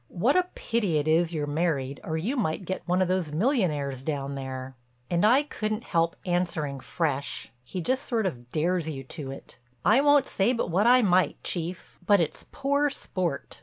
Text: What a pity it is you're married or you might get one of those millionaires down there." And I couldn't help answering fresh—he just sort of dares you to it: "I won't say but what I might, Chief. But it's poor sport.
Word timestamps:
What 0.07 0.35
a 0.35 0.47
pity 0.55 0.97
it 0.97 1.07
is 1.07 1.31
you're 1.31 1.45
married 1.45 1.99
or 2.03 2.17
you 2.17 2.35
might 2.35 2.65
get 2.65 2.81
one 2.87 3.03
of 3.03 3.07
those 3.07 3.31
millionaires 3.31 4.01
down 4.01 4.33
there." 4.33 4.75
And 5.11 5.23
I 5.23 5.43
couldn't 5.43 5.83
help 5.83 6.15
answering 6.25 6.79
fresh—he 6.79 7.81
just 7.81 8.07
sort 8.07 8.25
of 8.25 8.51
dares 8.51 8.89
you 8.89 9.03
to 9.03 9.29
it: 9.29 9.59
"I 9.85 10.01
won't 10.01 10.25
say 10.25 10.53
but 10.53 10.71
what 10.71 10.87
I 10.87 11.03
might, 11.03 11.37
Chief. 11.43 11.99
But 12.03 12.19
it's 12.19 12.47
poor 12.51 12.89
sport. 12.89 13.59